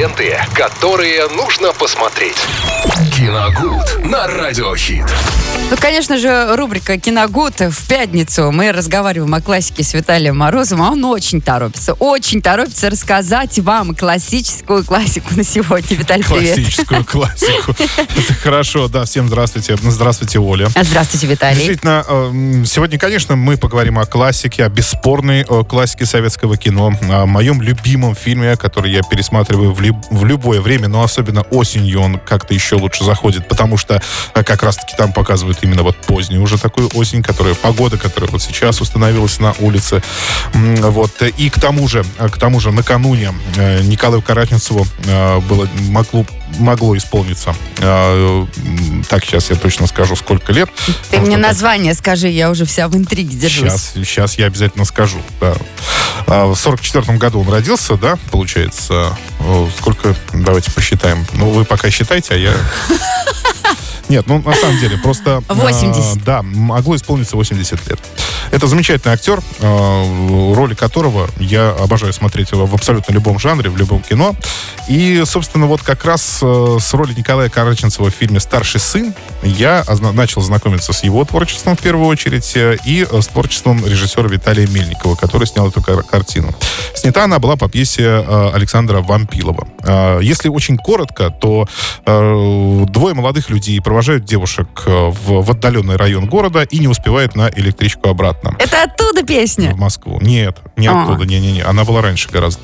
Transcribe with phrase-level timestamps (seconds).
[0.00, 2.38] Ленты, которые нужно посмотреть.
[3.14, 5.04] Киногуд на Радиохит.
[5.70, 8.50] Ну, конечно же, рубрика «Киногуд» в пятницу.
[8.50, 13.94] Мы разговариваем о классике с Виталием Морозовым, а он очень торопится, очень торопится рассказать вам
[13.94, 15.96] классическую классику на сегодня.
[15.96, 16.54] Виталий, привет.
[16.54, 17.74] Классическую классику.
[17.98, 19.04] Это хорошо, да.
[19.04, 19.76] Всем здравствуйте.
[19.76, 20.68] Здравствуйте, Оля.
[20.74, 21.56] Здравствуйте, Виталий.
[21.56, 27.26] Действительно, э, сегодня, конечно, мы поговорим о классике, о бесспорной э, классике советского кино, о
[27.26, 29.80] моем любимом фильме, который я пересматриваю в,
[30.10, 34.02] в любое время, но особенно осенью он как-то еще лучше заходит, потому что
[34.34, 38.42] э, как раз-таки там показывают именно вот позднюю уже такую осень, которая погода, которая вот
[38.42, 40.02] сейчас установилась на улице.
[40.52, 41.22] Вот.
[41.22, 46.24] И к тому же, э, к тому же накануне э, Николаю Караченцеву э, было, могло,
[46.58, 48.46] могло исполниться, э,
[49.08, 50.68] так, сейчас я точно скажу, сколько лет.
[51.10, 53.70] Ты мне так- название скажи, я уже вся в интриге держусь.
[53.72, 55.18] Сейчас, сейчас я обязательно скажу.
[55.40, 55.54] Да.
[56.26, 59.16] А, В сорок четвертом году он родился, да, получается.
[59.40, 60.14] О, Сколько?
[60.32, 61.26] Давайте посчитаем.
[61.32, 62.52] Ну, вы пока считайте, а я...
[64.10, 65.42] Нет, ну, на самом деле, просто...
[65.48, 66.24] а, 80.
[66.24, 68.00] да, могло исполниться 80 лет.
[68.50, 74.02] Это замечательный актер, а, роли которого я обожаю смотреть в абсолютно любом жанре, в любом
[74.02, 74.34] кино.
[74.88, 79.84] И, собственно, вот как раз э, с роли Николая Караченцева в фильме «Старший сын» я
[80.14, 84.66] начал знакомиться с его творчеством в первую очередь э, и э, с творчеством режиссера Виталия
[84.66, 86.52] Мельникова, который снял эту кар- картину.
[86.96, 89.68] Снята она была по пьесе э, Александра Вампилова.
[89.84, 91.66] Э, Если очень коротко, то
[92.06, 97.36] э, двое молодых людей провожают девушек э, в, в отдаленный район города и не успевают
[97.36, 99.72] на электричку обратно Это оттуда песня?
[99.74, 100.18] в Москву.
[100.20, 101.02] Нет, не А.
[101.02, 101.62] оттуда, не-не-не.
[101.62, 102.60] Она была раньше гораздо.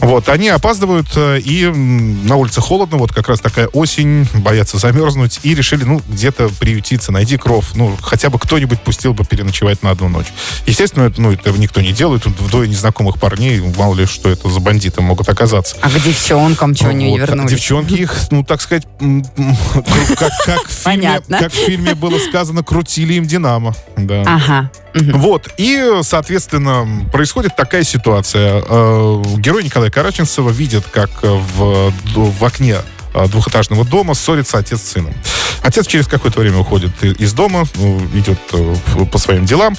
[0.00, 5.40] Вот, они опаздывают, э, и на улице холодно, вот как раз такая осень, боятся замерзнуть,
[5.42, 9.90] и решили, ну, где-то приютиться, найди кров, ну, хотя бы кто-нибудь пустил бы переночевать на
[9.90, 10.26] одну ночь.
[10.66, 14.48] Естественно, это, ну, это никто не делает, тут вдвое незнакомых парней, мало ли, что это
[14.48, 15.76] за бандиты могут оказаться.
[15.80, 17.20] А к девчонкам что не Вот.
[17.20, 17.50] вернулись?
[17.50, 21.38] Девчонки их, ну, так сказать, как, как в фильме, Понятно.
[21.38, 23.74] как в фильме было сказано, крутили им Динамо.
[23.96, 24.22] Да.
[24.26, 24.70] Ага.
[24.94, 25.20] Мгм.
[25.20, 28.62] Вот, и, соответственно, происходит такая ситуация.
[28.66, 32.76] Э, Герой Николая Караченцева видит, как в, в окне
[33.14, 35.14] э, двухэтажного дома ссорится отец с сыном.
[35.62, 39.76] Отец через какое-то время уходит из дома, ну, идет э, в- по своим делам,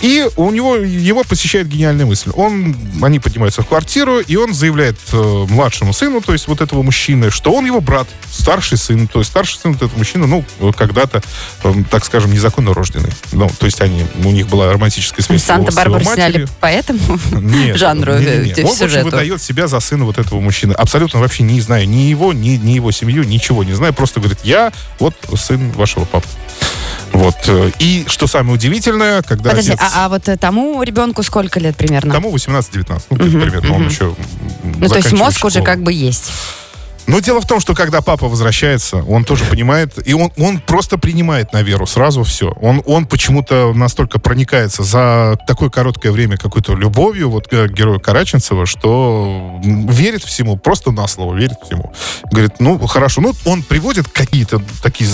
[0.00, 2.30] и у него его посещает гениальная мысль.
[2.34, 6.82] Он, они поднимаются в квартиру, и он заявляет э, младшему сыну, то есть вот этого
[6.82, 10.44] мужчины, что он его брат, старший сын, то есть старший сын вот этого мужчины, ну,
[10.72, 11.22] когда-то,
[11.64, 13.10] э, так скажем, незаконно рожденный.
[13.32, 17.00] Ну, то есть они, у них была романтическая связь Санта-Барбару сняли по этому
[17.32, 18.64] Нет, жанру, не, не, не.
[18.64, 19.06] Он, в сюжету.
[19.06, 20.72] выдает себя за сына вот этого мужчины.
[20.72, 23.92] Абсолютно вообще не знаю ни его, ни, ни его семью, ничего не знаю.
[23.94, 26.26] Просто говорит, я вот сын вашего папы.
[27.12, 27.36] Вот.
[27.46, 29.80] э, И что самое удивительное, когда Подожди, отец...
[29.82, 32.12] а, а вот э, тому ребенку сколько лет примерно?
[32.12, 33.90] Тому 18-19, ну, Мгм, примерно, он мгм.
[33.90, 34.14] еще
[34.78, 36.32] ну, то есть мозг уже как бы есть.
[37.06, 40.96] Но дело в том, что когда папа возвращается, он тоже понимает, и он, он просто
[40.96, 42.50] принимает на веру сразу все.
[42.62, 48.64] Он, он почему-то настолько проникается за такое короткое время какой-то любовью вот к герою Караченцева,
[48.64, 51.92] что верит всему, просто на слово верит всему.
[52.30, 53.20] Говорит, ну, хорошо.
[53.20, 55.10] Ну, он приводит какие-то такие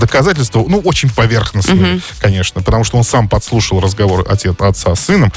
[0.00, 2.02] доказательства, ну, очень поверхностные, Мгм.
[2.20, 5.32] конечно, потому что он сам подслушал разговор отец, отца с сыном.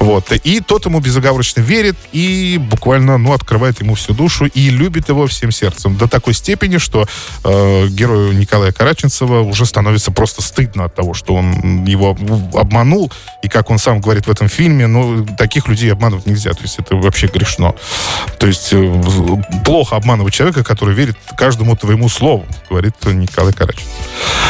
[0.00, 0.32] Вот.
[0.32, 5.26] И тот ему безоговорочно верит и буквально, ну, открывает ему всю душу и любит его
[5.28, 5.96] всем сердцем.
[5.96, 7.06] До такой степени, что
[7.44, 12.16] э, герою Николая Караченцева уже становится просто стыдно от того, что он его
[12.54, 13.12] обманул.
[13.42, 16.52] И как он сам говорит в этом фильме, ну, таких людей обманывать нельзя.
[16.52, 17.74] То есть это вообще грешно.
[18.38, 19.02] То есть э,
[19.64, 23.86] плохо обманывать человека, который верит каждому твоему слову, говорит Николай Караченцев.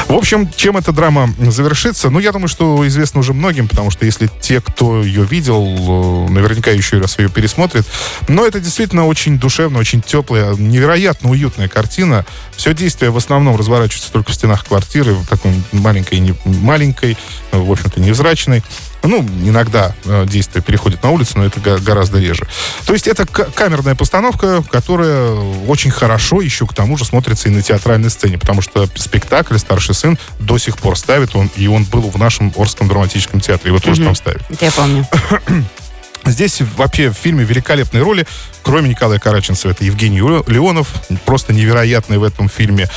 [0.08, 2.10] В общем, чем эта драма завершится?
[2.10, 6.30] Ну, я думаю, что известно уже многим, потому что если те, кто ее видел, э,
[6.30, 7.86] наверняка еще раз ее пересмотрят.
[8.28, 10.91] Но это действительно очень душевно, очень теплая, невероятно
[11.30, 12.24] уютная картина.
[12.56, 17.16] Все действие в основном разворачивается только в стенах квартиры, в такой маленькой, не- маленькой,
[17.52, 18.62] э, в общем-то, невзрачной.
[19.02, 22.46] Ну, иногда э, действие переходит на улицу, но это гораздо реже.
[22.86, 25.32] То есть это камерная постановка, которая
[25.66, 29.94] очень хорошо еще к тому же смотрится и на театральной сцене, потому что спектакль «Старший
[29.94, 33.80] сын» до сих пор ставит, он, и он был в нашем Орском драматическом театре, его
[33.80, 34.42] тоже там ставят.
[34.60, 35.06] Я помню.
[36.24, 38.26] Здесь вообще в фильме великолепные роли.
[38.62, 40.88] Кроме Николая Караченцева, это Евгений Ле- Леонов.
[41.24, 42.88] Просто невероятный в этом фильме.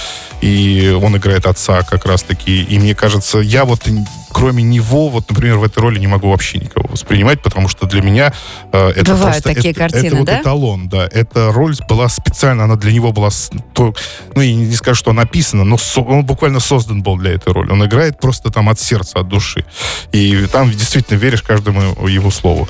[0.42, 2.62] И он играет отца как раз-таки.
[2.64, 3.88] И мне кажется, я вот
[4.36, 8.02] кроме него, вот, например, в этой роли не могу вообще никого воспринимать, потому что для
[8.02, 8.34] меня
[8.74, 9.54] э, это Бывают просто...
[9.54, 10.42] такие это, картины, это вот да?
[10.42, 11.08] эталон, да.
[11.10, 13.30] Эта роль была специально, она для него была,
[13.74, 13.96] то-
[14.36, 17.72] ну, я не скажу, что написана, но со- он буквально создан был для этой роли.
[17.72, 19.64] Он играет просто там от сердца, от души.
[20.12, 22.68] И там действительно веришь каждому его слову.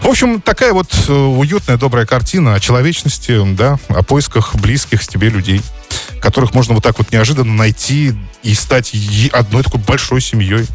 [0.00, 5.28] В общем, такая вот э, уютная, добрая картина о человечности, да, о поисках близких тебе
[5.28, 5.60] людей,
[6.22, 8.94] которых можно вот так вот неожиданно найти и стать
[9.32, 10.66] одной такой большой семьей.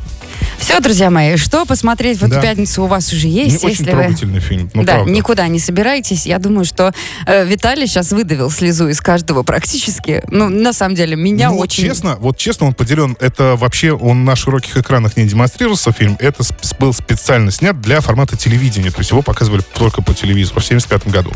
[0.57, 2.41] Все, друзья мои, что посмотреть в эту Да.
[2.41, 3.91] пятницу у вас уже Не есть, очень если вы...
[3.91, 4.69] трогательный фильм.
[4.73, 5.11] Ну, да, правда.
[5.11, 6.25] никуда не собирайтесь.
[6.25, 6.93] Я думаю, что
[7.25, 10.23] э, Виталий сейчас выдавил слезу из каждого практически.
[10.29, 11.83] Ну, на самом деле, меня Ну, очень...
[11.85, 13.15] честно, вот честно, он поделен.
[13.19, 16.17] Это вообще он на широких экранах не демонстрировался фильм.
[16.19, 16.43] Это
[16.79, 18.91] был специально снят для формата телевидения.
[18.91, 21.31] То есть его показывали только по телевизору в 75 году.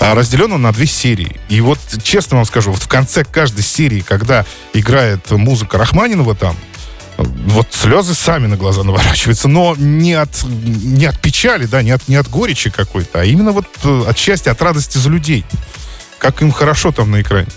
[0.00, 1.36] А разделен он на две серии.
[1.48, 4.44] И вот честно вам скажу, вот в конце каждой серии, когда
[4.74, 6.56] играет музыка Рахманинова там,
[7.18, 12.06] вот слезы сами на глаза наворачиваются, но не от, не от печали, да, не от,
[12.08, 15.44] не от горечи какой-то, а именно вот э, от счастья, от радости за людей.
[16.18, 17.48] Как им хорошо там на экране.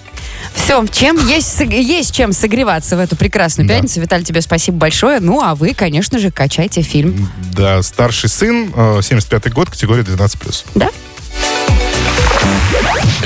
[0.56, 3.75] Все, чем есть, есть чем согреваться в эту прекрасную Да.
[3.75, 4.02] пятницу.
[4.02, 5.19] Виталий, тебе спасибо большое.
[5.19, 7.31] Ну, а вы, конечно же, качайте фильм.
[7.54, 10.66] Да, старший сын, э, 75-й год, категория 12+.
[10.75, 10.90] Да?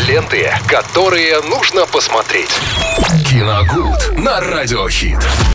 [0.07, 2.49] Ленты, которые нужно посмотреть.
[3.29, 5.17] Киногуд на радиохит.